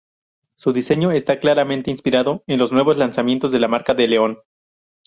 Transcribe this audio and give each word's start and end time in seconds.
Su 0.57 0.73
diseño 0.73 1.11
está 1.11 1.39
claramente 1.39 1.91
inspirado 1.91 2.43
en 2.47 2.57
los 2.57 2.71
nuevos 2.71 2.97
lanzamientos 2.97 3.51
de 3.51 3.59
la 3.59 3.67
marca 3.67 3.93
del 3.93 4.09
león. 4.09 4.39